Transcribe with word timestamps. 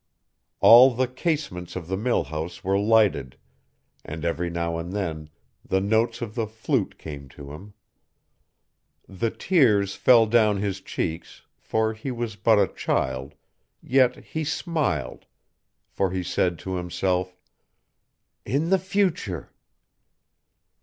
All 0.61 0.89
the 0.95 1.05
casements 1.07 1.75
of 1.75 1.85
the 1.87 1.95
mill 1.95 2.23
house 2.23 2.63
were 2.63 2.79
lighted, 2.79 3.37
and 4.03 4.25
every 4.25 4.49
now 4.49 4.79
and 4.79 4.93
then 4.93 5.29
the 5.63 5.79
notes 5.79 6.23
of 6.23 6.33
the 6.33 6.47
flute 6.47 6.97
came 6.97 7.29
to 7.29 7.51
him. 7.51 7.75
The 9.07 9.29
tears 9.29 9.93
fell 9.93 10.25
down 10.25 10.57
his 10.57 10.81
cheeks, 10.81 11.43
for 11.59 11.93
he 11.93 12.09
was 12.09 12.35
but 12.35 12.57
a 12.57 12.73
child, 12.73 13.35
yet 13.79 14.15
he 14.25 14.43
smiled, 14.43 15.27
for 15.87 16.09
he 16.09 16.23
said 16.23 16.57
to 16.57 16.77
himself, 16.77 17.37
"In 18.43 18.71
the 18.71 18.79
future!" 18.79 19.51